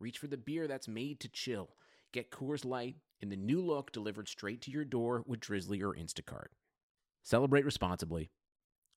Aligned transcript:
reach 0.00 0.18
for 0.18 0.26
the 0.26 0.36
beer 0.36 0.66
that's 0.66 0.88
made 0.88 1.20
to 1.20 1.28
chill. 1.28 1.70
Get 2.12 2.30
Coors 2.30 2.64
Light 2.64 2.96
in 3.20 3.28
the 3.28 3.36
new 3.36 3.60
look 3.60 3.92
delivered 3.92 4.28
straight 4.28 4.62
to 4.62 4.70
your 4.70 4.84
door 4.84 5.22
with 5.26 5.40
Drizly 5.40 5.82
or 5.82 5.94
Instacart. 5.94 6.48
Celebrate 7.22 7.64
responsibly. 7.64 8.30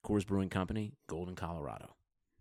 Coors 0.06 0.26
Brewing 0.26 0.50
Company, 0.50 0.94
Golden, 1.08 1.36
Colorado. 1.36 1.96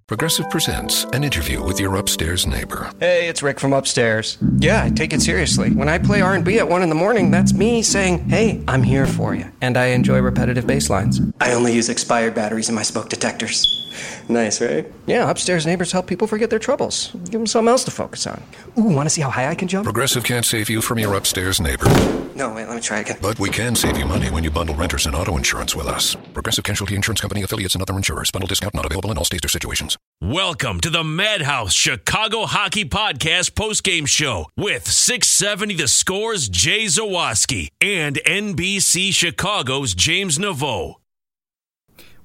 Progressive 0.07 0.51
presents 0.51 1.05
an 1.13 1.25
interview 1.25 1.63
with 1.63 1.81
your 1.81 1.97
upstairs 1.97 2.47
neighbor. 2.47 2.91
Hey, 2.99 3.29
it's 3.29 3.43
Rick 3.43 3.61
from 3.61 3.73
upstairs. 3.73 4.37
Yeah, 4.59 4.83
I 4.85 4.91
take 4.91 5.13
it 5.13 5.23
seriously. 5.23 5.71
When 5.71 5.89
I 5.89 5.99
play 5.99 6.21
R&B 6.21 6.59
at 6.59 6.69
1 6.69 6.83
in 6.83 6.89
the 6.89 6.95
morning, 6.95 7.31
that's 7.31 7.55
me 7.55 7.83
saying, 7.83 8.29
hey, 8.29 8.63
I'm 8.69 8.83
here 8.83 9.07
for 9.07 9.35
you. 9.35 9.51
And 9.61 9.77
I 9.77 9.87
enjoy 9.87 10.21
repetitive 10.21 10.67
bass 10.67 10.91
lines. 10.91 11.21
I 11.41 11.53
only 11.53 11.73
use 11.75 11.89
expired 11.89 12.35
batteries 12.35 12.69
in 12.69 12.75
my 12.75 12.83
smoke 12.83 13.09
detectors. 13.09 13.82
Nice, 14.29 14.61
right? 14.61 14.87
Yeah, 15.07 15.29
upstairs 15.31 15.67
neighbors 15.67 15.93
help 15.93 16.07
people 16.07 16.27
forget 16.27 16.51
their 16.51 16.59
troubles. 16.59 17.11
Give 17.25 17.33
them 17.33 17.47
something 17.47 17.69
else 17.69 17.85
to 17.85 17.91
focus 17.91 18.27
on. 18.27 18.43
Ooh, 18.79 18.85
want 18.95 19.07
to 19.07 19.11
see 19.11 19.21
how 19.21 19.31
high 19.31 19.48
I 19.48 19.55
can 19.55 19.69
jump? 19.69 19.85
Progressive 19.85 20.25
can't 20.25 20.45
save 20.45 20.71
you 20.71 20.81
from 20.81 20.98
your 20.98 21.15
upstairs 21.15 21.61
neighbor, 21.61 21.87
No, 22.35 22.53
wait, 22.55 22.67
let 22.67 22.75
me 22.77 22.81
try 22.81 23.01
again. 23.01 23.19
but 23.20 23.39
we 23.39 23.51
can 23.51 23.75
save 23.77 23.98
you 23.98 24.07
money 24.07 24.31
when 24.31 24.45
you 24.45 24.51
bundle 24.51 24.75
renters 24.75 25.07
and 25.07 25.15
auto 25.15 25.37
insurance 25.37 25.75
with 25.77 25.87
us. 25.87 26.15
Progressive 26.33 26.64
Casualty 26.64 26.95
Insurance 26.95 27.20
Company 27.20 27.42
affiliates 27.42 27.75
and 27.75 27.83
other 27.83 27.95
insurers. 27.97 28.30
Bundle 28.30 28.47
discount 28.48 28.75
not 28.75 28.86
available 28.86 29.11
in 29.11 29.19
all 29.19 29.25
states 29.25 29.45
or 29.45 29.48
situations. 29.48 29.97
Welcome 30.20 30.80
to 30.80 30.91
the 30.91 31.05
Madhouse 31.05 31.73
Chicago 31.74 32.47
Hockey 32.47 32.85
Podcast 32.85 33.51
postgame 33.53 34.07
show 34.07 34.47
with 34.57 34.86
670 34.89 35.74
The 35.74 35.89
Scores 35.89 36.48
Jay 36.48 36.85
Zawaski 36.86 37.69
and 37.80 38.17
NBC 38.24 39.13
Chicago's 39.13 39.95
James 39.95 40.39
Naveau. 40.39 40.95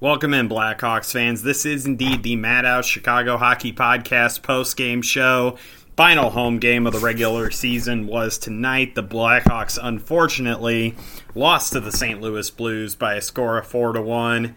Welcome 0.00 0.32
in, 0.32 0.48
Blackhawks 0.48 1.10
fans. 1.10 1.42
This 1.42 1.66
is 1.66 1.84
indeed 1.84 2.22
the 2.22 2.36
Madhouse 2.36 2.86
Chicago 2.86 3.36
Hockey 3.36 3.72
Podcast 3.72 4.44
post-game 4.44 5.02
show. 5.02 5.58
Final 5.96 6.30
home 6.30 6.60
game 6.60 6.86
of 6.86 6.92
the 6.92 7.00
regular 7.00 7.50
season 7.50 8.06
was 8.06 8.38
tonight. 8.38 8.94
The 8.94 9.02
Blackhawks, 9.02 9.76
unfortunately, 9.82 10.94
lost 11.34 11.72
to 11.72 11.80
the 11.80 11.90
St. 11.90 12.20
Louis 12.20 12.48
Blues 12.48 12.94
by 12.94 13.14
a 13.14 13.20
score 13.20 13.58
of 13.58 13.66
four 13.66 13.92
to 13.92 14.00
one. 14.00 14.54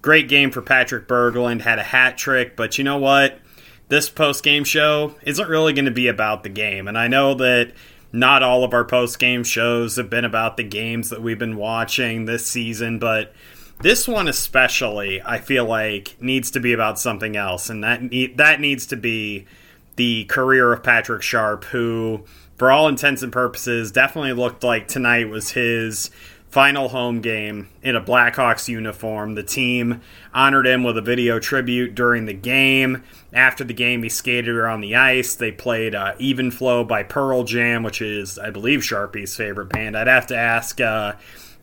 Great 0.00 0.28
game 0.28 0.52
for 0.52 0.62
Patrik 0.62 1.08
Berglund, 1.08 1.62
had 1.62 1.80
a 1.80 1.82
hat 1.82 2.16
trick, 2.16 2.54
but 2.54 2.78
you 2.78 2.84
know 2.84 2.98
what? 2.98 3.40
This 3.88 4.08
post-game 4.08 4.62
show 4.62 5.16
isn't 5.22 5.48
really 5.48 5.72
going 5.72 5.86
to 5.86 5.90
be 5.90 6.06
about 6.06 6.44
the 6.44 6.48
game, 6.48 6.86
and 6.86 6.96
I 6.96 7.08
know 7.08 7.34
that 7.34 7.72
not 8.12 8.44
all 8.44 8.62
of 8.62 8.72
our 8.72 8.84
post-game 8.84 9.42
shows 9.42 9.96
have 9.96 10.08
been 10.08 10.24
about 10.24 10.56
the 10.56 10.62
games 10.62 11.10
that 11.10 11.20
we've 11.20 11.36
been 11.36 11.56
watching 11.56 12.26
this 12.26 12.46
season, 12.46 13.00
but 13.00 13.34
this 13.80 14.08
one 14.08 14.28
especially, 14.28 15.20
I 15.22 15.38
feel 15.38 15.64
like 15.64 16.16
needs 16.20 16.50
to 16.52 16.60
be 16.60 16.72
about 16.72 16.98
something 16.98 17.36
else, 17.36 17.68
and 17.68 17.82
that 17.84 18.02
ne- 18.02 18.34
that 18.34 18.60
needs 18.60 18.86
to 18.86 18.96
be 18.96 19.46
the 19.96 20.24
career 20.24 20.72
of 20.72 20.82
Patrick 20.82 21.22
Sharp, 21.22 21.64
who, 21.64 22.24
for 22.56 22.70
all 22.70 22.88
intents 22.88 23.22
and 23.22 23.32
purposes, 23.32 23.92
definitely 23.92 24.32
looked 24.32 24.64
like 24.64 24.88
tonight 24.88 25.28
was 25.28 25.50
his 25.50 26.10
final 26.54 26.88
home 26.88 27.20
game 27.20 27.68
in 27.82 27.96
a 27.96 28.00
Blackhawks 28.00 28.68
uniform. 28.68 29.34
The 29.34 29.42
team 29.42 30.00
honored 30.32 30.68
him 30.68 30.84
with 30.84 30.96
a 30.96 31.02
video 31.02 31.40
tribute 31.40 31.96
during 31.96 32.26
the 32.26 32.32
game. 32.32 33.02
After 33.32 33.64
the 33.64 33.74
game, 33.74 34.04
he 34.04 34.08
skated 34.08 34.54
around 34.54 34.80
the 34.80 34.94
ice. 34.94 35.34
They 35.34 35.50
played 35.50 35.96
uh, 35.96 36.14
Even 36.20 36.52
Flow 36.52 36.84
by 36.84 37.02
Pearl 37.02 37.42
Jam, 37.42 37.82
which 37.82 38.00
is, 38.00 38.38
I 38.38 38.50
believe, 38.50 38.84
Sharpie's 38.84 39.34
favorite 39.34 39.70
band. 39.70 39.96
I'd 39.96 40.06
have 40.06 40.28
to 40.28 40.36
ask 40.36 40.80
uh, 40.80 41.14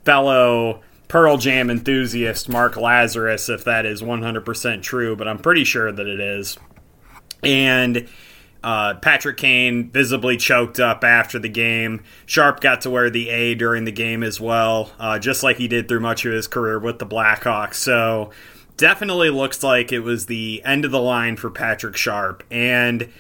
fellow 0.03 0.81
Pearl 1.11 1.35
Jam 1.35 1.69
enthusiast 1.69 2.47
Mark 2.47 2.75
Lazerus 2.75 3.53
if 3.53 3.65
that 3.65 3.85
is 3.85 4.01
100% 4.01 4.81
true, 4.81 5.13
but 5.13 5.27
I'm 5.27 5.39
pretty 5.39 5.65
sure 5.65 5.91
that 5.91 6.07
it 6.07 6.21
is. 6.21 6.57
And 7.43 8.07
uh, 8.63 8.93
Patrick 8.93 9.35
Kane 9.35 9.91
visibly 9.91 10.37
choked 10.37 10.79
up 10.79 11.03
after 11.03 11.37
the 11.37 11.49
game. 11.49 12.01
Sharp 12.25 12.61
got 12.61 12.79
to 12.81 12.89
wear 12.89 13.09
the 13.09 13.27
A 13.27 13.55
during 13.55 13.83
the 13.83 13.91
game 13.91 14.23
as 14.23 14.39
well, 14.39 14.93
uh, 14.99 15.19
just 15.19 15.43
like 15.43 15.57
he 15.57 15.67
did 15.67 15.89
through 15.89 15.99
much 15.99 16.23
of 16.23 16.31
his 16.31 16.47
career 16.47 16.79
with 16.79 16.99
the 16.99 17.05
Blackhawks. 17.05 17.73
So 17.73 18.29
definitely 18.77 19.31
looks 19.31 19.61
like 19.63 19.91
it 19.91 19.99
was 19.99 20.27
the 20.27 20.61
end 20.63 20.85
of 20.85 20.91
the 20.91 21.01
line 21.01 21.35
for 21.35 21.49
Patrick 21.49 21.97
Sharp. 21.97 22.41
And 22.49 23.11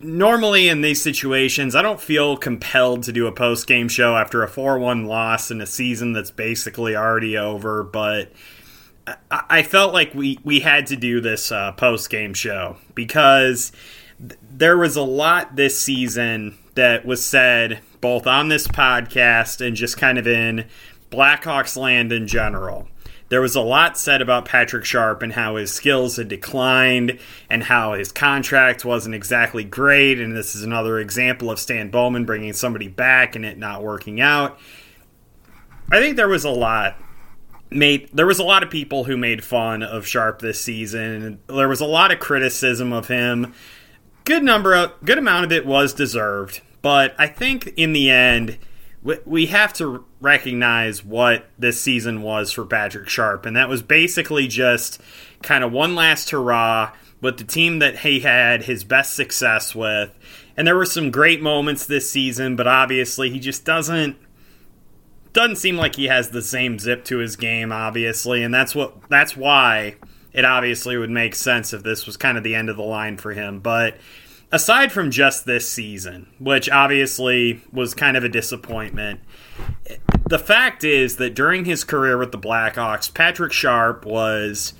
normally 0.00 0.68
in 0.68 0.80
these 0.80 1.00
situations, 1.00 1.74
I 1.74 1.82
don't 1.82 2.00
feel 2.00 2.36
compelled 2.36 3.02
to 3.04 3.12
do 3.12 3.26
a 3.26 3.32
post 3.32 3.66
game 3.66 3.88
show 3.88 4.16
after 4.16 4.42
a 4.42 4.48
4 4.48 4.78
1 4.78 5.06
loss 5.06 5.50
in 5.50 5.60
a 5.60 5.66
season 5.66 6.12
that's 6.12 6.30
basically 6.30 6.96
already 6.96 7.36
over, 7.36 7.82
but. 7.82 8.32
I 9.06 9.42
I 9.50 9.62
felt 9.62 9.92
like 9.92 10.14
we, 10.14 10.38
we 10.44 10.60
had 10.60 10.86
to 10.86 10.96
do 10.96 11.20
this 11.20 11.52
uh, 11.52 11.72
post 11.72 12.08
game 12.08 12.32
show 12.32 12.78
because 12.94 13.70
th- 14.18 14.40
there 14.50 14.78
was 14.78 14.96
a 14.96 15.02
lot 15.02 15.56
this 15.56 15.78
season 15.78 16.56
that 16.74 17.04
was 17.04 17.22
said 17.22 17.80
both 18.00 18.26
on 18.26 18.48
this 18.48 18.66
podcast 18.66 19.64
and 19.64 19.76
just 19.76 19.98
kind 19.98 20.16
of 20.18 20.26
in 20.26 20.66
Blackhawks 21.10 21.76
land 21.76 22.12
in 22.12 22.26
general. 22.26 22.88
There 23.30 23.40
was 23.40 23.56
a 23.56 23.60
lot 23.60 23.96
said 23.96 24.20
about 24.20 24.44
Patrick 24.44 24.84
Sharp 24.84 25.22
and 25.22 25.32
how 25.32 25.56
his 25.56 25.72
skills 25.72 26.16
had 26.16 26.28
declined 26.28 27.18
and 27.48 27.62
how 27.64 27.94
his 27.94 28.12
contract 28.12 28.84
wasn't 28.84 29.14
exactly 29.14 29.64
great. 29.64 30.20
And 30.20 30.36
this 30.36 30.54
is 30.54 30.62
another 30.62 30.98
example 30.98 31.50
of 31.50 31.58
Stan 31.58 31.90
Bowman 31.90 32.26
bringing 32.26 32.52
somebody 32.52 32.88
back 32.88 33.34
and 33.34 33.44
it 33.44 33.58
not 33.58 33.82
working 33.82 34.20
out. 34.20 34.58
I 35.90 36.00
think 36.00 36.16
there 36.16 36.28
was 36.28 36.44
a 36.44 36.50
lot 36.50 36.96
made 37.70 38.08
there 38.12 38.26
was 38.26 38.38
a 38.38 38.44
lot 38.44 38.62
of 38.62 38.70
people 38.70 39.04
who 39.04 39.16
made 39.16 39.42
fun 39.42 39.82
of 39.82 40.06
Sharp 40.06 40.38
this 40.40 40.60
season 40.60 41.40
there 41.48 41.68
was 41.68 41.80
a 41.80 41.86
lot 41.86 42.12
of 42.12 42.20
criticism 42.20 42.92
of 42.92 43.08
him. 43.08 43.52
Good 44.24 44.42
number 44.42 44.74
of 44.74 44.92
good 45.04 45.18
amount 45.18 45.46
of 45.46 45.52
it 45.52 45.66
was 45.66 45.92
deserved, 45.92 46.60
but 46.82 47.14
I 47.18 47.26
think 47.26 47.72
in 47.76 47.92
the 47.92 48.10
end 48.10 48.58
we, 49.04 49.18
we 49.24 49.46
have 49.46 49.72
to 49.74 50.04
recognize 50.20 51.04
what 51.04 51.46
this 51.58 51.80
season 51.80 52.22
was 52.22 52.50
for 52.50 52.64
Patrick 52.64 53.08
Sharp 53.08 53.46
and 53.46 53.56
that 53.56 53.68
was 53.68 53.82
basically 53.82 54.48
just 54.48 55.00
kind 55.42 55.62
of 55.62 55.70
one 55.70 55.94
last 55.94 56.30
hurrah 56.30 56.92
with 57.20 57.38
the 57.38 57.44
team 57.44 57.78
that 57.78 58.00
he 58.00 58.20
had 58.20 58.64
his 58.64 58.84
best 58.84 59.14
success 59.14 59.74
with. 59.74 60.18
And 60.56 60.66
there 60.66 60.76
were 60.76 60.84
some 60.84 61.10
great 61.10 61.40
moments 61.40 61.86
this 61.86 62.10
season, 62.10 62.54
but 62.54 62.66
obviously 62.66 63.30
he 63.30 63.38
just 63.40 63.64
doesn't 63.64 64.16
doesn't 65.32 65.56
seem 65.56 65.76
like 65.76 65.96
he 65.96 66.04
has 66.04 66.30
the 66.30 66.42
same 66.42 66.78
zip 66.78 67.04
to 67.06 67.18
his 67.18 67.34
game, 67.34 67.72
obviously, 67.72 68.42
and 68.42 68.54
that's 68.54 68.74
what 68.74 69.08
that's 69.08 69.36
why 69.36 69.96
it 70.32 70.44
obviously 70.44 70.96
would 70.96 71.10
make 71.10 71.34
sense 71.34 71.72
if 71.72 71.82
this 71.82 72.06
was 72.06 72.16
kind 72.16 72.36
of 72.36 72.44
the 72.44 72.54
end 72.54 72.68
of 72.68 72.76
the 72.76 72.82
line 72.82 73.16
for 73.16 73.32
him. 73.32 73.58
But 73.60 73.96
aside 74.52 74.92
from 74.92 75.10
just 75.10 75.46
this 75.46 75.68
season, 75.68 76.28
which 76.38 76.70
obviously 76.70 77.62
was 77.72 77.94
kind 77.94 78.16
of 78.16 78.24
a 78.24 78.28
disappointment, 78.28 79.20
the 80.28 80.38
fact 80.38 80.84
is 80.84 81.16
that 81.16 81.34
during 81.34 81.64
his 81.64 81.84
career 81.84 82.16
with 82.16 82.32
the 82.32 82.38
Blackhawks, 82.38 83.12
Patrick 83.12 83.52
Sharp 83.52 84.06
was 84.06 84.74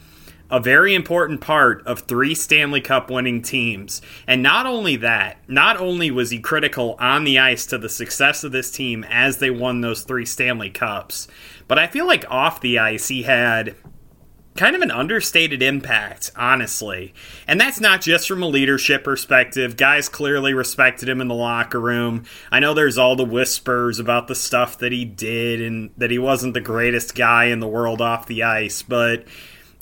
a 0.51 0.61
very 0.61 0.95
important 0.95 1.41
part 1.41 1.85
of 1.87 2.01
three 2.01 2.35
Stanley 2.35 2.81
Cup 2.81 3.11
winning 3.11 3.43
teams. 3.43 4.01
And 4.27 4.43
not 4.43 4.67
only 4.67 4.97
that, 4.97 5.39
not 5.49 5.79
only 5.79 6.11
was 6.11 6.31
he 6.31 6.39
critical 6.39 6.97
on 7.01 7.25
the 7.25 7.39
ice 7.39 7.67
to 7.67 7.79
the 7.79 7.89
success 7.89 8.45
of 8.45 8.53
this 8.53 8.71
team 8.71 9.05
as 9.09 9.39
they 9.39 9.51
won 9.51 9.81
those 9.81 10.03
three 10.03 10.27
Stanley 10.27 10.71
Cups, 10.71 11.29
but 11.67 11.79
I 11.79 11.87
feel 11.87 12.07
like 12.07 12.31
off 12.31 12.61
the 12.61 12.79
ice 12.79 13.09
he 13.09 13.23
had 13.23 13.75
kind 14.57 14.77
of 14.77 14.83
an 14.83 14.91
understated 14.91 15.63
impact, 15.63 16.31
honestly. 16.37 17.13
And 17.47 17.61
that's 17.61 17.81
not 17.81 18.01
just 18.01 18.29
from 18.29 18.43
a 18.43 18.49
leadership 18.49 19.03
perspective. 19.03 19.77
Guys 19.77 20.09
clearly 20.09 20.55
respected 20.55 21.09
him 21.09 21.21
in 21.21 21.29
the 21.29 21.35
locker 21.35 21.81
room. 21.81 22.25
I 22.53 22.61
know 22.61 22.73
there's 22.73 22.99
all 22.99 23.17
the 23.17 23.25
whispers 23.25 23.99
about 23.99 24.29
the 24.29 24.35
stuff 24.35 24.79
that 24.79 24.93
he 24.93 25.05
did 25.05 25.61
and 25.61 25.91
that 25.97 26.11
he 26.11 26.19
wasn't 26.19 26.55
the 26.55 26.61
greatest 26.61 27.15
guy 27.15 27.47
in 27.47 27.61
the 27.61 27.69
world 27.69 28.01
off 28.01 28.27
the 28.27 28.45
ice, 28.45 28.83
but 28.83 29.25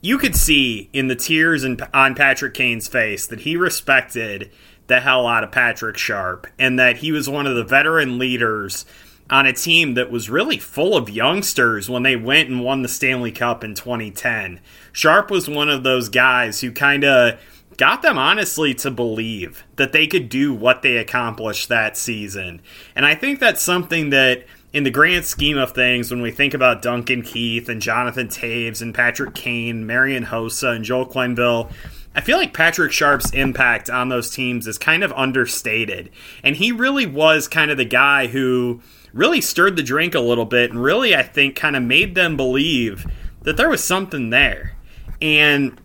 you 0.01 0.19
could 0.19 0.35
see 0.35 0.89
in 0.93 1.09
the 1.09 1.17
tears 1.17 1.65
in, 1.65 1.79
on 1.93 2.15
Patrick 2.15 2.55
Kane's 2.55 2.89
face 2.89 3.27
that 3.27 3.41
he 3.41 3.57
respected 3.57 4.51
the 4.87 5.01
hell 5.01 5.27
out 5.27 5.45
of 5.45 5.53
Patrick 5.53 5.97
Sharp 5.97 6.47
and 6.59 6.79
that 6.79 6.99
he 6.99 7.13
was 7.13 7.29
one 7.29 7.47
of 7.47 7.55
the 7.55 7.65
veteran 7.65 8.19
leaders 8.19 8.85
on 9.33 9.47
a 9.47 9.53
team 9.53 9.95
that 9.95 10.11
was 10.11 10.29
really 10.29 10.59
full 10.59 10.95
of 10.95 11.09
youngsters 11.09 11.89
when 11.89 12.03
they 12.03 12.15
went 12.15 12.51
and 12.51 12.63
won 12.63 12.83
the 12.83 12.89
Stanley 12.89 13.33
Cup 13.33 13.65
in 13.65 13.75
2010. 13.75 14.61
Sharp 14.93 15.31
was 15.31 15.49
one 15.49 15.71
of 15.71 15.83
those 15.83 16.11
guys 16.11 16.61
who 16.61 16.71
kind 16.71 17.03
of 17.03 17.41
got 17.79 18.03
them 18.03 18.19
honestly 18.19 18.75
to 18.75 18.91
believe 18.91 19.65
that 19.77 19.93
they 19.93 20.07
could 20.07 20.29
do 20.29 20.53
what 20.53 20.83
they 20.83 20.99
accomplished 20.99 21.71
that 21.71 21.97
season. 21.97 22.61
And 22.95 23.07
I 23.07 23.15
think 23.15 23.41
that's 23.41 23.63
something 23.63 24.11
that 24.11 24.45
in 24.75 24.85
the 24.85 24.91
grand 24.91 25.25
scheme 25.25 25.57
of 25.57 25.73
things, 25.73 26.11
when 26.11 26.21
we 26.21 26.31
think 26.31 26.53
about 26.53 26.83
Duncan 26.83 27.23
Keith 27.23 27.71
and 27.71 27.81
Jonathan 27.81 28.29
Toews 28.29 28.83
and 28.83 28.95
Patrick 28.95 29.35
Kane, 29.35 29.87
Marian 29.87 30.27
Hossa 30.27 30.77
and 30.77 30.85
Joel 30.85 31.07
Quenneville, 31.07 31.73
I 32.15 32.21
feel 32.21 32.37
like 32.37 32.53
Patrick 32.53 32.93
Sharp's 32.93 33.31
impact 33.31 33.89
on 33.89 34.11
those 34.11 34.29
teams 34.29 34.67
is 34.67 34.77
kind 34.77 35.03
of 35.03 35.11
understated. 35.15 36.11
And 36.43 36.55
he 36.55 36.71
really 36.71 37.07
was 37.07 37.49
kind 37.49 37.71
of 37.71 37.79
the 37.79 37.87
guy 37.87 38.27
who 38.27 38.83
really 39.13 39.41
stirred 39.41 39.77
the 39.77 39.83
drink 39.83 40.15
a 40.15 40.21
little 40.21 40.45
bit 40.45 40.71
and 40.71 40.83
really, 40.83 41.15
I 41.15 41.23
think, 41.23 41.57
kind 41.57 41.77
of 41.77 41.83
made 41.83 42.15
them 42.15 42.37
believe 42.37 43.07
that 43.43 43.57
there 43.57 43.69
was 43.69 43.83
something 43.83 44.31
there. 44.31 44.77
And 45.21 45.81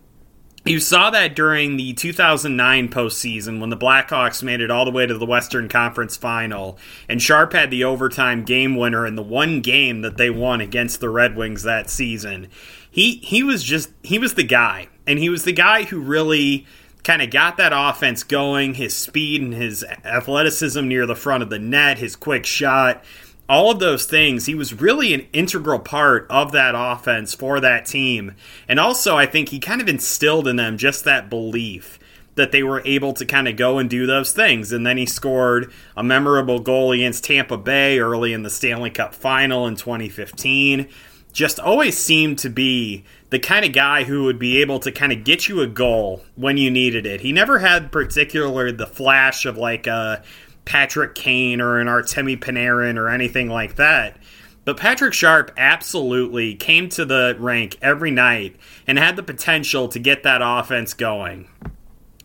you 0.64 0.80
saw 0.80 1.10
that 1.10 1.34
during 1.34 1.76
the 1.76 1.94
2009 1.94 2.88
postseason 2.88 3.60
when 3.60 3.70
the 3.70 3.76
Blackhawks 3.76 4.42
made 4.42 4.60
it 4.60 4.70
all 4.70 4.84
the 4.84 4.90
way 4.90 5.06
to 5.06 5.16
the 5.16 5.26
Western 5.26 5.68
Conference 5.68 6.16
final, 6.16 6.78
and 7.08 7.22
Sharp 7.22 7.52
had 7.52 7.70
the 7.70 7.84
overtime 7.84 8.44
game 8.44 8.76
winner 8.76 9.06
in 9.06 9.14
the 9.14 9.22
one 9.22 9.60
game 9.60 10.02
that 10.02 10.16
they 10.16 10.30
won 10.30 10.60
against 10.60 11.00
the 11.00 11.08
Red 11.08 11.36
Wings 11.36 11.62
that 11.62 11.88
season. 11.88 12.48
He 12.90 13.16
he 13.16 13.42
was 13.42 13.62
just 13.62 13.90
he 14.02 14.18
was 14.18 14.34
the 14.34 14.44
guy, 14.44 14.88
and 15.06 15.18
he 15.18 15.28
was 15.30 15.44
the 15.44 15.52
guy 15.52 15.84
who 15.84 16.00
really 16.00 16.66
kind 17.08 17.22
of 17.22 17.30
got 17.30 17.56
that 17.56 17.72
offense 17.74 18.22
going. 18.22 18.74
His 18.74 18.94
speed 18.94 19.40
and 19.40 19.54
his 19.54 19.82
athleticism 20.04 20.86
near 20.86 21.06
the 21.06 21.16
front 21.16 21.42
of 21.42 21.48
the 21.48 21.58
net, 21.58 21.98
his 21.98 22.14
quick 22.14 22.44
shot 22.44 23.02
all 23.48 23.70
of 23.70 23.78
those 23.78 24.04
things, 24.04 24.44
he 24.44 24.54
was 24.54 24.78
really 24.78 25.14
an 25.14 25.26
integral 25.32 25.78
part 25.78 26.26
of 26.28 26.52
that 26.52 26.74
offense 26.76 27.34
for 27.34 27.60
that 27.60 27.86
team. 27.86 28.34
And 28.68 28.78
also, 28.78 29.16
I 29.16 29.24
think 29.24 29.48
he 29.48 29.58
kind 29.58 29.80
of 29.80 29.88
instilled 29.88 30.46
in 30.46 30.56
them 30.56 30.76
just 30.76 31.04
that 31.04 31.30
belief 31.30 31.98
that 32.34 32.52
they 32.52 32.62
were 32.62 32.82
able 32.84 33.14
to 33.14 33.24
kind 33.24 33.48
of 33.48 33.56
go 33.56 33.78
and 33.78 33.88
do 33.88 34.06
those 34.06 34.32
things. 34.32 34.70
And 34.70 34.86
then 34.86 34.98
he 34.98 35.06
scored 35.06 35.72
a 35.96 36.04
memorable 36.04 36.60
goal 36.60 36.92
against 36.92 37.24
Tampa 37.24 37.56
Bay 37.56 37.98
early 37.98 38.34
in 38.34 38.42
the 38.42 38.50
Stanley 38.50 38.90
Cup 38.90 39.14
final 39.14 39.66
in 39.66 39.76
2015. 39.76 40.86
Just 41.32 41.58
always 41.58 41.96
seemed 41.96 42.38
to 42.40 42.50
be 42.50 43.04
the 43.30 43.38
kind 43.38 43.64
of 43.64 43.72
guy 43.72 44.04
who 44.04 44.24
would 44.24 44.38
be 44.38 44.60
able 44.60 44.78
to 44.80 44.92
kind 44.92 45.12
of 45.12 45.24
get 45.24 45.48
you 45.48 45.60
a 45.60 45.66
goal 45.66 46.24
when 46.34 46.56
you 46.56 46.70
needed 46.70 47.06
it. 47.06 47.20
He 47.20 47.32
never 47.32 47.58
had 47.58 47.92
particular 47.92 48.72
the 48.72 48.86
flash 48.86 49.44
of 49.44 49.58
like 49.58 49.86
a 49.86 50.22
Patrick 50.64 51.14
Kane 51.14 51.60
or 51.60 51.78
an 51.78 51.86
Artemi 51.86 52.38
Panarin 52.38 52.96
or 52.96 53.08
anything 53.08 53.48
like 53.48 53.76
that. 53.76 54.16
But 54.64 54.76
Patrick 54.76 55.14
Sharp 55.14 55.50
absolutely 55.56 56.54
came 56.54 56.90
to 56.90 57.06
the 57.06 57.36
rank 57.38 57.78
every 57.80 58.10
night 58.10 58.56
and 58.86 58.98
had 58.98 59.16
the 59.16 59.22
potential 59.22 59.88
to 59.88 59.98
get 59.98 60.24
that 60.24 60.42
offense 60.42 60.92
going. 60.92 61.48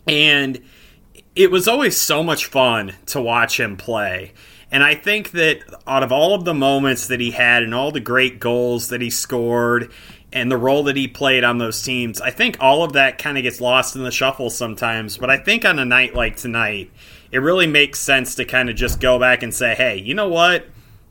And 0.07 0.61
it 1.35 1.51
was 1.51 1.67
always 1.67 1.97
so 1.97 2.21
much 2.21 2.45
fun 2.45 2.95
to 3.07 3.21
watch 3.21 3.59
him 3.59 3.77
play. 3.77 4.33
And 4.71 4.83
I 4.83 4.95
think 4.95 5.31
that 5.31 5.59
out 5.87 6.03
of 6.03 6.11
all 6.11 6.33
of 6.33 6.45
the 6.45 6.53
moments 6.53 7.07
that 7.07 7.19
he 7.19 7.31
had 7.31 7.63
and 7.63 7.73
all 7.73 7.91
the 7.91 7.99
great 7.99 8.39
goals 8.39 8.89
that 8.89 9.01
he 9.01 9.09
scored 9.09 9.91
and 10.33 10.51
the 10.51 10.57
role 10.57 10.83
that 10.83 10.97
he 10.97 11.07
played 11.07 11.43
on 11.43 11.59
those 11.59 11.81
teams, 11.81 12.19
I 12.19 12.31
think 12.31 12.57
all 12.59 12.83
of 12.83 12.93
that 12.93 13.19
kind 13.19 13.37
of 13.37 13.43
gets 13.43 13.61
lost 13.61 13.95
in 13.95 14.03
the 14.03 14.11
shuffle 14.11 14.49
sometimes. 14.49 15.17
But 15.17 15.29
I 15.29 15.37
think 15.37 15.63
on 15.63 15.79
a 15.79 15.85
night 15.85 16.15
like 16.15 16.35
tonight, 16.35 16.91
it 17.31 17.37
really 17.37 17.67
makes 17.67 17.99
sense 17.99 18.35
to 18.35 18.45
kind 18.45 18.69
of 18.69 18.75
just 18.75 18.99
go 18.99 19.19
back 19.19 19.43
and 19.43 19.53
say, 19.53 19.75
hey, 19.75 19.97
you 19.97 20.15
know 20.15 20.27
what? 20.27 20.65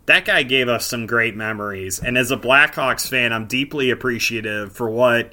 That 0.06 0.24
guy 0.24 0.42
gave 0.42 0.68
us 0.68 0.86
some 0.86 1.06
great 1.06 1.36
memories. 1.36 2.00
And 2.00 2.18
as 2.18 2.32
a 2.32 2.36
Blackhawks 2.36 3.08
fan, 3.08 3.32
I'm 3.32 3.46
deeply 3.46 3.90
appreciative 3.90 4.72
for 4.72 4.90
what 4.90 5.32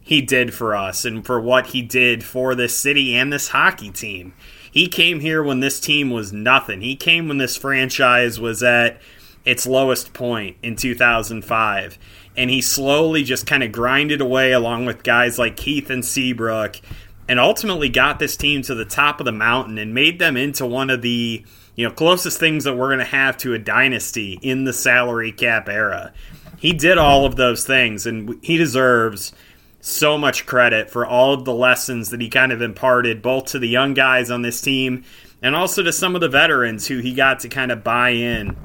he 0.00 0.20
did 0.20 0.52
for 0.52 0.74
us 0.74 1.04
and 1.04 1.24
for 1.24 1.40
what 1.40 1.68
he 1.68 1.82
did 1.82 2.24
for 2.24 2.56
this 2.56 2.76
city 2.76 3.14
and 3.14 3.32
this 3.32 3.48
hockey 3.48 3.90
team. 3.90 4.34
He 4.72 4.88
came 4.88 5.20
here 5.20 5.42
when 5.42 5.60
this 5.60 5.78
team 5.78 6.10
was 6.10 6.32
nothing. 6.32 6.80
He 6.80 6.96
came 6.96 7.28
when 7.28 7.38
this 7.38 7.56
franchise 7.56 8.40
was 8.40 8.62
at 8.62 9.00
its 9.44 9.66
lowest 9.66 10.12
point 10.12 10.56
in 10.62 10.76
2005. 10.76 11.98
And 12.40 12.48
he 12.48 12.62
slowly 12.62 13.22
just 13.22 13.46
kind 13.46 13.62
of 13.62 13.70
grinded 13.70 14.22
away 14.22 14.52
along 14.52 14.86
with 14.86 15.02
guys 15.02 15.38
like 15.38 15.58
Keith 15.58 15.90
and 15.90 16.02
Seabrook 16.02 16.80
and 17.28 17.38
ultimately 17.38 17.90
got 17.90 18.18
this 18.18 18.34
team 18.34 18.62
to 18.62 18.74
the 18.74 18.86
top 18.86 19.20
of 19.20 19.26
the 19.26 19.30
mountain 19.30 19.76
and 19.76 19.92
made 19.92 20.18
them 20.18 20.38
into 20.38 20.64
one 20.64 20.88
of 20.88 21.02
the 21.02 21.44
you 21.74 21.86
know 21.86 21.92
closest 21.92 22.40
things 22.40 22.64
that 22.64 22.76
we're 22.76 22.88
going 22.88 22.98
to 22.98 23.04
have 23.04 23.36
to 23.36 23.52
a 23.52 23.58
dynasty 23.58 24.38
in 24.40 24.64
the 24.64 24.72
salary 24.72 25.32
cap 25.32 25.68
era. 25.68 26.14
He 26.56 26.72
did 26.72 26.96
all 26.96 27.26
of 27.26 27.36
those 27.36 27.66
things 27.66 28.06
and 28.06 28.42
he 28.42 28.56
deserves 28.56 29.34
so 29.82 30.16
much 30.16 30.46
credit 30.46 30.88
for 30.88 31.04
all 31.04 31.34
of 31.34 31.44
the 31.44 31.52
lessons 31.52 32.08
that 32.08 32.22
he 32.22 32.30
kind 32.30 32.52
of 32.52 32.62
imparted 32.62 33.20
both 33.20 33.44
to 33.48 33.58
the 33.58 33.68
young 33.68 33.92
guys 33.92 34.30
on 34.30 34.40
this 34.40 34.62
team 34.62 35.04
and 35.42 35.54
also 35.54 35.82
to 35.82 35.92
some 35.92 36.14
of 36.14 36.22
the 36.22 36.28
veterans 36.30 36.86
who 36.86 37.00
he 37.00 37.12
got 37.12 37.40
to 37.40 37.50
kind 37.50 37.70
of 37.70 37.84
buy 37.84 38.08
in 38.08 38.56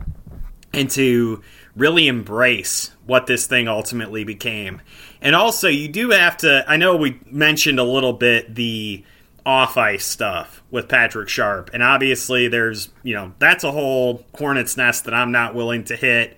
and 0.74 0.90
to 0.92 1.42
really 1.76 2.08
embrace 2.08 2.92
what 3.06 3.28
this 3.28 3.48
thing 3.48 3.68
ultimately 3.68 4.24
became. 4.24 4.82
And 5.22 5.36
also, 5.36 5.68
you 5.68 5.88
do 5.88 6.12
have 6.12 6.38
to. 6.38 6.64
I 6.68 6.78
know 6.78 6.96
we 6.96 7.20
mentioned 7.30 7.80
a 7.80 7.84
little 7.84 8.14
bit 8.14 8.56
the 8.56 9.04
off 9.46 9.78
ice 9.78 10.06
stuff 10.06 10.64
with 10.72 10.88
Patrick 10.88 11.30
Sharp, 11.30 11.70
and 11.74 11.84
obviously, 11.84 12.48
there's 12.48 12.90
you 13.04 13.14
know 13.14 13.34
that's 13.40 13.64
a 13.64 13.72
whole 13.72 14.26
hornet's 14.38 14.78
nest 14.78 15.06
that 15.06 15.14
I'm 15.14 15.32
not 15.32 15.56
willing 15.56 15.84
to 15.86 15.96
hit 15.96 16.38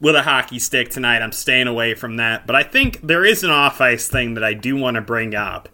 with 0.00 0.14
a 0.14 0.22
hockey 0.22 0.58
stick 0.58 0.90
tonight. 0.90 1.22
I'm 1.22 1.32
staying 1.32 1.66
away 1.66 1.94
from 1.94 2.16
that. 2.16 2.46
But 2.46 2.56
I 2.56 2.62
think 2.62 3.00
there 3.00 3.24
is 3.24 3.42
an 3.44 3.50
off 3.50 3.80
ice 3.80 4.08
thing 4.08 4.34
that 4.34 4.44
I 4.44 4.54
do 4.54 4.76
want 4.76 4.96
to 4.96 5.00
bring 5.00 5.34
up. 5.34 5.68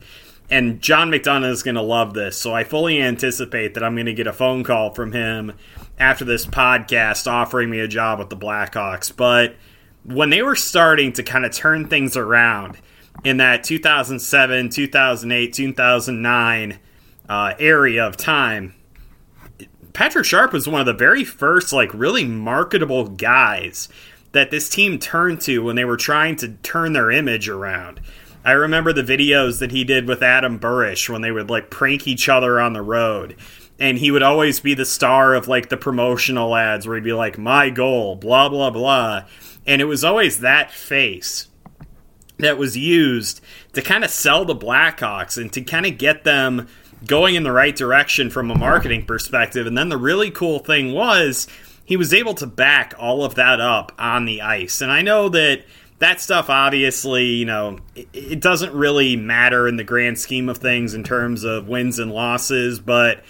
And 0.50 0.80
John 0.80 1.11
McDonough 1.11 1.50
is 1.50 1.62
going 1.62 1.76
to 1.76 1.82
love 1.82 2.14
this. 2.14 2.38
So 2.38 2.54
I 2.54 2.62
fully 2.62 3.00
anticipate 3.00 3.75
that 3.75 3.82
I'm 3.82 3.94
going 3.94 4.06
to 4.06 4.12
get 4.12 4.26
a 4.26 4.32
phone 4.32 4.64
call 4.64 4.92
from 4.92 5.12
him 5.12 5.54
after 5.99 6.25
this 6.25 6.46
podcast 6.46 7.30
offering 7.30 7.70
me 7.70 7.80
a 7.80 7.88
job 7.88 8.18
with 8.18 8.30
the 8.30 8.37
Blackhawks. 8.37 9.14
But 9.14 9.56
when 10.04 10.30
they 10.30 10.42
were 10.42 10.56
starting 10.56 11.12
to 11.14 11.22
kind 11.22 11.44
of 11.44 11.52
turn 11.52 11.88
things 11.88 12.16
around 12.16 12.78
in 13.25 13.37
that 13.37 13.64
2007, 13.64 14.70
2008, 14.70 15.52
2009 15.52 16.78
uh, 17.28 17.54
area 17.58 18.06
of 18.06 18.16
time, 18.16 18.75
Patrick 19.92 20.25
Sharp 20.25 20.52
was 20.52 20.66
one 20.66 20.80
of 20.80 20.87
the 20.87 20.92
very 20.94 21.25
first, 21.25 21.72
like, 21.72 21.92
really 21.92 22.25
marketable 22.25 23.08
guys 23.08 23.88
that 24.32 24.50
this 24.50 24.68
team 24.68 24.99
turned 24.99 25.40
to 25.42 25.62
when 25.62 25.76
they 25.76 25.84
were 25.84 25.96
trying 25.96 26.37
to 26.37 26.49
turn 26.62 26.94
their 26.94 27.11
image 27.11 27.49
around. 27.49 28.00
I 28.44 28.52
remember 28.52 28.92
the 28.92 29.02
videos 29.02 29.61
that 29.61 29.70
he 29.70 29.84
did 29.84 30.08
with 30.08 30.22
Adam 30.22 30.58
Burish 30.58 31.08
when 31.08 31.22
they 31.22 31.30
would 31.30 31.49
like 31.49 31.70
prank 31.70 32.08
each 32.08 32.28
other 32.28 32.61
on 32.61 32.72
the 32.72 32.82
road. 32.82 33.37
And 33.78 33.98
he 33.98 34.10
would 34.10 34.22
always 34.22 34.60
be 34.60 34.74
the 34.74 34.84
star 34.84 35.34
of 35.34 35.48
like 35.48 35.68
the 35.68 35.76
promotional 35.76 36.54
ads 36.54 36.86
where 36.86 36.96
he'd 36.96 37.04
be 37.04 37.12
like, 37.12 37.38
my 37.38 37.70
goal, 37.70 38.16
blah, 38.16 38.48
blah, 38.48 38.70
blah. 38.70 39.24
And 39.66 39.80
it 39.80 39.86
was 39.86 40.04
always 40.04 40.40
that 40.40 40.70
face 40.70 41.48
that 42.38 42.58
was 42.58 42.76
used 42.76 43.40
to 43.72 43.82
kind 43.82 44.04
of 44.04 44.10
sell 44.10 44.44
the 44.44 44.54
Blackhawks 44.54 45.40
and 45.40 45.52
to 45.52 45.62
kind 45.62 45.86
of 45.86 45.98
get 45.98 46.24
them 46.24 46.68
going 47.06 47.34
in 47.34 47.42
the 47.42 47.52
right 47.52 47.74
direction 47.74 48.30
from 48.30 48.50
a 48.50 48.58
marketing 48.58 49.04
perspective. 49.04 49.66
And 49.66 49.76
then 49.76 49.88
the 49.88 49.96
really 49.96 50.30
cool 50.30 50.58
thing 50.58 50.92
was 50.92 51.48
he 51.84 51.96
was 51.96 52.14
able 52.14 52.34
to 52.34 52.46
back 52.46 52.94
all 52.98 53.24
of 53.24 53.34
that 53.36 53.60
up 53.60 53.92
on 53.98 54.24
the 54.24 54.42
ice. 54.42 54.80
And 54.80 54.90
I 54.90 55.02
know 55.02 55.28
that 55.30 55.64
that 55.98 56.20
stuff 56.20 56.50
obviously, 56.50 57.26
you 57.26 57.44
know, 57.44 57.78
it, 57.94 58.40
doesn't 58.40 58.72
really 58.72 59.14
matter 59.14 59.68
in 59.68 59.76
the 59.76 59.84
grand 59.84 60.18
scheme 60.18 60.48
of 60.48 60.58
things 60.58 60.94
in 60.94 61.04
terms 61.04 61.44
of 61.44 61.68
wins 61.68 62.00
and 62.00 62.10
losses, 62.10 62.80
but 62.80 63.22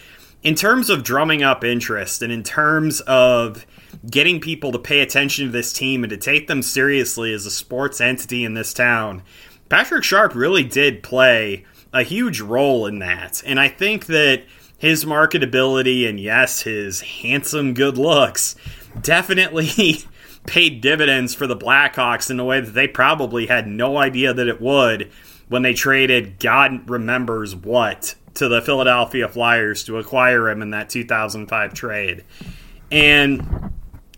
in 0.43 0.55
terms 0.55 0.91
of 0.91 1.05
drumming 1.05 1.43
up 1.43 1.65
interest 1.65 2.23
and 2.23 2.33
in 2.33 2.43
terms 2.43 3.01
of 3.03 3.67
getting 4.11 4.41
people 4.41 4.73
to 4.73 4.79
pay 4.79 5.01
attention 5.01 5.47
to 5.47 5.53
this 5.53 5.73
team 5.73 6.03
and 6.03 6.11
to 6.11 6.17
take 6.17 6.47
them 6.47 6.63
seriously 6.63 7.33
as 7.33 7.47
a 7.47 7.51
sports 7.51 8.01
entity 8.01 8.45
in 8.45 8.55
this 8.55 8.75
town, 8.75 9.23
Patrick 9.69 10.05
Sharp 10.05 10.35
really 10.35 10.65
did 10.65 11.03
play 11.03 11.65
a 11.93 12.03
huge 12.03 12.41
role 12.41 12.87
in 12.87 12.99
that. 12.99 13.43
And 13.47 13.61
I 13.61 13.69
think 13.69 14.07
that 14.07 14.45
his 14.79 15.05
marketability 15.05 16.09
and 16.09 16.19
yes, 16.19 16.63
his 16.63 17.01
handsome 17.01 17.73
good 17.75 17.97
looks 17.97 18.57
definitely 19.01 19.99
paid 20.47 20.81
dividends 20.81 21.35
for 21.35 21.47
the 21.47 21.57
Blackhawks 21.57 22.31
in 22.31 22.41
a 22.41 22.45
way 22.45 22.61
that 22.61 22.73
they 22.73 22.89
probably 22.89 23.47
had 23.47 23.69
no 23.69 23.97
idea 23.99 24.35
that 24.35 24.49
it 24.49 24.61
would 24.61 25.11
when 25.53 25.61
they 25.61 25.75
traded 25.75 26.39
God 26.39 26.89
remembers 26.89 27.55
what 27.55 28.15
to 28.35 28.49
the 28.49 28.63
Philadelphia 28.63 29.29
Flyers 29.29 29.85
to 29.85 29.99
acquire 29.99 30.49
him 30.49 30.63
in 30.63 30.71
that 30.71 30.89
2005 30.89 31.75
trade. 31.75 32.25
And 32.91 33.71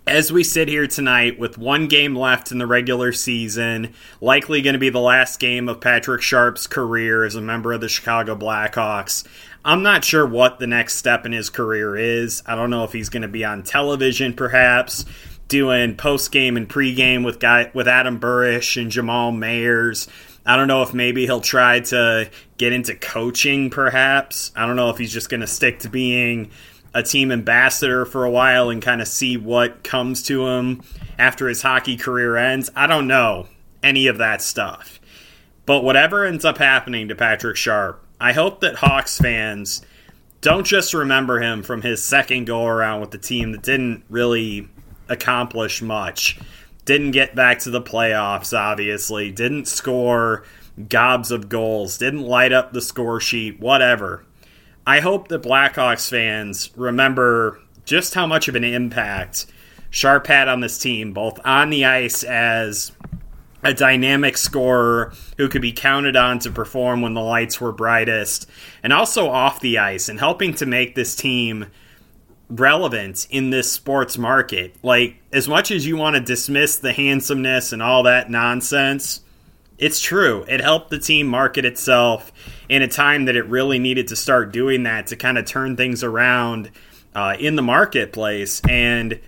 as 0.07 0.33
we 0.33 0.45
sit 0.45 0.69
here 0.69 0.87
tonight 0.87 1.37
with 1.37 1.59
one 1.59 1.89
game 1.89 2.15
left 2.15 2.53
in 2.53 2.59
the 2.59 2.69
regular 2.69 3.11
season, 3.13 3.95
likely 4.21 4.63
going 4.63 4.75
to 4.75 4.79
be 4.79 4.91
the 4.91 5.01
last 5.01 5.41
game 5.41 5.69
of 5.69 5.81
Patrick 5.81 6.23
Sharp's 6.23 6.69
career 6.69 7.25
as 7.25 7.35
a 7.35 7.41
member 7.41 7.73
of 7.73 7.81
the 7.81 7.89
Chicago 7.89 8.37
Blackhawks. 8.37 9.27
I'm 9.65 9.83
not 9.83 10.05
sure 10.05 10.25
what 10.25 10.61
the 10.61 10.69
next 10.69 10.95
step 10.95 11.27
in 11.27 11.33
his 11.33 11.51
career 11.51 11.97
is. 11.97 12.45
I 12.47 12.55
don't 12.55 12.71
know 12.71 12.85
if 12.85 12.93
he's 12.93 13.09
going 13.09 13.23
to 13.23 13.29
be 13.29 13.45
on 13.45 13.65
television, 13.65 14.35
perhaps 14.35 15.05
doing 15.49 15.97
post 15.97 16.31
game 16.31 16.57
and 16.57 16.69
pre 16.69 16.95
game 16.95 17.25
with 17.25 17.41
guy 17.41 17.73
with 17.75 17.89
Adam 17.89 18.21
Burish 18.21 18.81
and 18.81 18.91
Jamal 18.91 19.33
Mayers. 19.33 20.09
I 20.47 20.57
don't 20.57 20.69
know 20.69 20.83
if 20.83 20.93
maybe 20.93 21.25
he'll 21.25 21.41
try 21.41 21.81
to 21.81 22.31
get 22.59 22.73
into 22.73 22.95
coaching, 22.95 23.71
perhaps. 23.71 24.53
I 24.55 24.67
don't 24.67 24.77
know 24.77 24.91
if 24.91 24.99
he's 24.99 25.13
just 25.13 25.31
going 25.31 25.41
to 25.41 25.47
stick 25.47 25.81
to 25.81 25.89
being 25.89 26.51
a 26.93 27.03
team 27.03 27.33
ambassador 27.33 28.05
for 28.05 28.25
a 28.25 28.31
while 28.31 28.71
and 28.71 28.81
kind 28.81 29.01
of 29.01 29.09
see 29.09 29.37
what 29.37 29.83
comes 29.83 30.23
to 30.25 30.47
him 30.47 30.83
after 31.19 31.49
his 31.49 31.63
hockey 31.63 31.97
career 31.97 32.37
ends. 32.37 32.71
I 32.77 32.87
don't 32.87 33.09
know 33.09 33.49
any 33.83 34.07
of 34.07 34.19
that 34.19 34.43
stuff. 34.43 35.01
But 35.67 35.83
whatever 35.83 36.25
ends 36.25 36.45
up 36.45 36.59
happening 36.59 37.09
to 37.09 37.15
Patrick 37.15 37.57
Sharp, 37.57 38.05
I 38.21 38.33
hope 38.33 38.61
that 38.61 38.77
Hawks 38.77 39.19
fans 39.19 39.83
don't 40.41 40.67
just 40.67 40.93
remember 40.93 41.41
him 41.41 41.63
from 41.63 41.83
his 41.83 42.05
second 42.05 42.45
go 42.45 42.67
around 42.67 43.01
with 43.01 43.11
the 43.11 43.19
team 43.19 43.53
that 43.53 43.63
didn't 43.63 44.05
really 44.11 44.69
accomplish 45.09 45.81
much. 45.81 46.39
Didn't 46.85 47.13
get 47.13 47.35
back 47.35 47.61
to 47.61 47.71
the 47.71 47.83
playoffs, 47.83 48.57
obviously. 48.57 49.31
Didn't 49.31 49.69
score 49.69 50.45
gobs 50.89 51.31
of 51.31 51.49
goals. 51.49 51.99
Didn't 51.99 52.23
light 52.23 52.53
up 52.53 52.73
the 52.73 52.83
score 52.83 53.21
sheet, 53.21 53.61
whatever. 53.61 54.25
I 54.87 55.01
hope 55.01 55.29
that 55.29 55.43
Blackhawks 55.43 56.11
fans 56.11 56.71
remember 56.77 57.61
just 57.85 58.15
how 58.15 58.27
much 58.27 58.49
of 58.49 58.55
an 58.55 58.65
impact 58.65 59.47
Sharp 59.91 60.27
had 60.27 60.49
on 60.49 60.61
this 60.61 60.79
team, 60.79 61.13
both 61.13 61.39
on 61.45 61.71
the 61.71 61.85
ice 61.85 62.25
as 62.25 62.93
a 63.63 63.73
dynamic 63.73 64.37
scorer 64.37 65.13
who 65.39 65.49
could 65.49 65.63
be 65.63 65.73
counted 65.73 66.17
on 66.17 66.39
to 66.41 66.51
perform 66.51 67.01
when 67.01 67.15
the 67.15 67.23
lights 67.23 67.61
were 67.61 67.73
brightest, 67.73 68.49
and 68.83 68.93
also 68.93 69.29
off 69.29 69.61
the 69.61 69.79
ice 69.79 70.09
and 70.09 70.19
helping 70.19 70.53
to 70.55 70.67
make 70.67 70.95
this 70.95 71.17
team 71.17 71.67
relevant 72.49 73.27
in 73.31 73.51
this 73.51 73.71
sports 73.71 74.19
market. 74.19 74.77
Like, 74.83 75.17
as 75.33 75.49
much 75.49 75.71
as 75.71 75.87
you 75.87 75.97
want 75.97 76.15
to 76.17 76.21
dismiss 76.21 76.77
the 76.77 76.93
handsomeness 76.93 77.73
and 77.73 77.83
all 77.83 78.03
that 78.05 78.31
nonsense, 78.31 79.21
it's 79.79 80.01
true. 80.01 80.45
It 80.49 80.61
helped 80.61 80.91
the 80.91 80.99
team 80.99 81.27
market 81.27 81.65
itself 81.65 82.33
in 82.69 82.83
a 82.83 82.89
time 82.89 83.25
that 83.25 83.37
it 83.37 83.47
really 83.47 83.79
needed 83.79 84.09
to 84.09 84.17
start 84.17 84.53
doing 84.53 84.85
that 84.85 85.09
to 85.09 85.17
kind 85.17 85.39
of 85.39 85.47
turn 85.47 85.77
things 85.77 86.05
around 86.05 86.71
uh, 87.15 87.37
in 87.39 87.57
the 87.57 87.63
marketplace. 87.63 88.61
And 88.69 89.21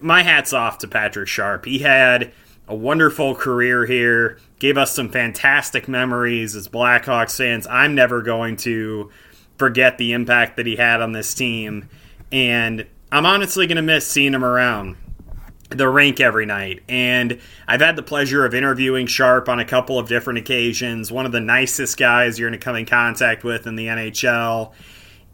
my 0.00 0.22
hat's 0.22 0.52
off 0.52 0.78
to 0.78 0.88
Patrick 0.88 1.28
Sharp. 1.28 1.64
He 1.64 1.78
had 1.78 2.32
a 2.68 2.74
wonderful 2.74 3.34
career 3.34 3.86
here, 3.86 4.38
gave 4.58 4.78
us 4.78 4.92
some 4.92 5.10
fantastic 5.10 5.88
memories 5.88 6.54
as 6.54 6.68
Blackhawks 6.68 7.36
fans. 7.36 7.66
I'm 7.66 7.94
never 7.94 8.22
going 8.22 8.56
to 8.58 9.10
forget 9.58 9.98
the 9.98 10.12
impact 10.12 10.56
that 10.56 10.66
he 10.66 10.76
had 10.76 11.00
on 11.00 11.12
this 11.12 11.34
team. 11.34 11.88
And 12.32 12.86
I'm 13.12 13.26
honestly 13.26 13.66
going 13.66 13.76
to 13.76 13.82
miss 13.82 14.06
seeing 14.06 14.34
him 14.34 14.44
around 14.44 14.96
the 15.70 15.88
rink 15.88 16.20
every 16.20 16.46
night. 16.46 16.82
And 16.88 17.40
I've 17.66 17.80
had 17.80 17.96
the 17.96 18.02
pleasure 18.02 18.44
of 18.44 18.54
interviewing 18.54 19.06
Sharp 19.06 19.48
on 19.48 19.60
a 19.60 19.64
couple 19.64 19.98
of 19.98 20.08
different 20.08 20.38
occasions. 20.38 21.12
One 21.12 21.26
of 21.26 21.32
the 21.32 21.40
nicest 21.40 21.96
guys 21.96 22.38
you're 22.38 22.50
going 22.50 22.58
to 22.58 22.64
come 22.64 22.76
in 22.76 22.86
contact 22.86 23.44
with 23.44 23.66
in 23.66 23.76
the 23.76 23.86
NHL. 23.86 24.72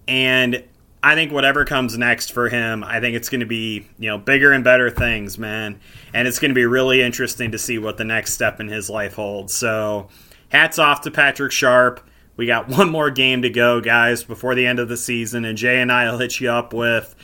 And 0.07 0.63
I 1.03 1.15
think 1.15 1.33
whatever 1.33 1.65
comes 1.65 1.97
next 1.97 2.33
for 2.33 2.49
him, 2.49 2.85
I 2.85 3.01
think 3.01 3.17
it's 3.17 3.29
going 3.29 3.41
to 3.41 3.47
be, 3.47 3.89
you 3.99 4.09
know, 4.09 4.19
bigger 4.19 4.53
and 4.53 4.63
better 4.63 4.91
things, 4.91 5.39
man. 5.39 5.81
And 6.13 6.29
it's 6.29 6.39
going 6.39 6.51
to 6.51 6.55
be 6.55 6.67
really 6.67 7.03
interesting 7.03 7.53
to 7.53 7.59
see 7.59 7.79
what 7.79 7.97
the 7.97 8.05
next 8.05 8.33
step 8.33 8.61
in 8.61 8.69
his 8.69 8.91
life 8.91 9.15
holds. 9.15 9.55
So, 9.55 10.09
hats 10.49 10.79
off 10.79 11.03
to 11.03 11.11
Patrick 11.11 11.53
Sharp. 11.53 12.01
We 12.37 12.47
got 12.47 12.69
one 12.69 12.91
more 12.91 13.11
game 13.11 13.43
to 13.43 13.51
go, 13.51 13.81
guys, 13.81 14.23
before 14.23 14.55
the 14.55 14.67
end 14.67 14.79
of 14.79 14.89
the 14.89 14.97
season. 14.97 15.45
And 15.45 15.57
Jay 15.57 15.81
and 15.81 15.91
I 15.91 16.11
will 16.11 16.19
hit 16.19 16.41
you 16.41 16.51
up 16.51 16.73
with 16.73 17.15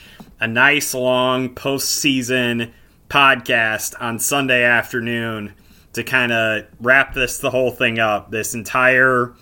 a 0.40 0.48
nice 0.48 0.94
long 0.94 1.54
postseason 1.54 2.72
podcast 3.08 3.94
on 4.00 4.18
Sunday 4.18 4.64
afternoon 4.64 5.54
to 5.92 6.02
kind 6.02 6.32
of 6.32 6.64
wrap 6.80 7.14
this 7.14 7.38
the 7.38 7.50
whole 7.50 7.70
thing 7.70 7.98
up. 7.98 8.30
This 8.30 8.54
entire 8.54 9.34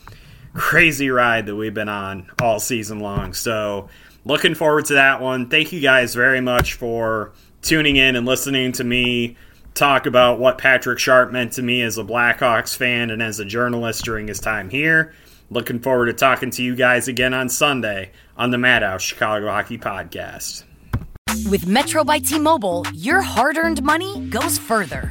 crazy 0.54 1.10
ride 1.10 1.46
that 1.46 1.54
we've 1.54 1.74
been 1.74 1.88
on 1.88 2.28
all 2.42 2.58
season 2.58 3.00
long. 3.00 3.32
So, 3.32 3.88
looking 4.24 4.54
forward 4.54 4.86
to 4.86 4.94
that 4.94 5.20
one. 5.20 5.48
Thank 5.48 5.72
you 5.72 5.80
guys 5.80 6.14
very 6.14 6.40
much 6.40 6.74
for 6.74 7.32
tuning 7.62 7.96
in 7.96 8.16
and 8.16 8.26
listening 8.26 8.72
to 8.72 8.84
me 8.84 9.36
talk 9.74 10.06
about 10.06 10.38
what 10.38 10.58
Patrick 10.58 10.98
Sharp 10.98 11.32
meant 11.32 11.52
to 11.54 11.62
me 11.62 11.82
as 11.82 11.98
a 11.98 12.04
Blackhawks 12.04 12.76
fan 12.76 13.10
and 13.10 13.22
as 13.22 13.40
a 13.40 13.44
journalist 13.44 14.04
during 14.04 14.28
his 14.28 14.40
time 14.40 14.70
here. 14.70 15.14
Looking 15.50 15.80
forward 15.80 16.06
to 16.06 16.12
talking 16.12 16.50
to 16.52 16.62
you 16.62 16.76
guys 16.76 17.08
again 17.08 17.34
on 17.34 17.48
Sunday 17.48 18.12
on 18.36 18.50
the 18.50 18.58
Madhouse 18.58 19.02
Chicago 19.02 19.48
Hockey 19.48 19.78
Podcast. 19.78 20.64
With 21.48 21.66
Metro 21.66 22.04
by 22.04 22.18
T 22.18 22.38
Mobile, 22.38 22.86
your 22.92 23.20
hard 23.20 23.56
earned 23.56 23.82
money 23.82 24.26
goes 24.26 24.58
further. 24.58 25.10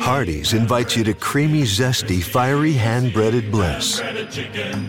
Hardee's 0.00 0.54
invites 0.54 0.96
you 0.96 1.04
to 1.04 1.14
creamy, 1.14 1.62
zesty, 1.62 2.22
fiery 2.22 2.72
hand-breaded 2.72 3.50
bliss. 3.50 4.00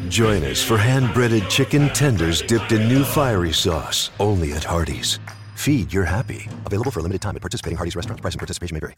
Join 0.07 0.43
us 0.43 0.63
for 0.63 0.77
hand-breaded 0.77 1.49
chicken 1.49 1.89
tenders 1.89 2.41
dipped 2.41 2.71
in 2.71 2.87
new 2.87 3.03
fiery 3.03 3.53
sauce. 3.53 4.11
Only 4.19 4.53
at 4.53 4.63
Hardee's. 4.63 5.19
Feed 5.55 5.91
your 5.91 6.05
happy. 6.05 6.47
Available 6.65 6.91
for 6.91 7.01
a 7.01 7.03
limited 7.03 7.21
time 7.21 7.35
at 7.35 7.41
participating 7.41 7.77
Hardee's 7.77 7.95
restaurants. 7.95 8.21
Price 8.21 8.33
and 8.33 8.39
participation 8.39 8.75
may 8.75 8.79
vary. 8.79 8.95